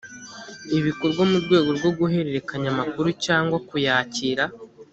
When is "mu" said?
1.31-1.37